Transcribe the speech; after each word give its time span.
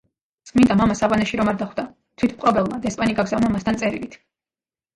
წმინდა 0.51 0.77
მამა 0.79 0.95
სავანეში 1.01 1.39
რომ 1.41 1.51
არ 1.51 1.59
დახვდა, 1.59 1.85
თვითმპყრობელმა 2.23 2.81
დესპანი 2.89 3.17
გაგზავნა 3.23 3.55
მასთან 3.55 3.81
წერილით. 3.85 4.21